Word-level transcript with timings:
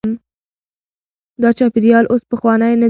دا 1.41 1.49
چاپیریال 1.57 2.05
اوس 2.11 2.23
پخوانی 2.31 2.65
نه 2.73 2.75
دی. 2.75 2.79